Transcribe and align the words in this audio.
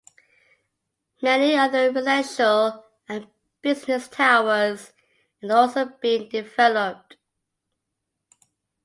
Many 1.21 1.55
other 1.55 1.91
residential 1.91 2.83
and 3.07 3.27
business 3.61 4.07
towers 4.07 4.93
are 5.43 5.55
also 5.55 5.85
being 6.01 6.27
developed. 6.27 7.17